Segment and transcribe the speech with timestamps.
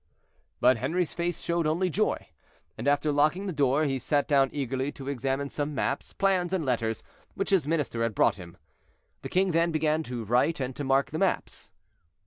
[0.59, 2.29] But Henri's face showed only joy;
[2.75, 6.65] and after locking the door, he sat down eagerly to examine some maps, plans, and
[6.65, 7.03] letters,
[7.35, 8.57] which his minister had brought him.
[9.21, 11.71] The king then began to write and to mark the maps.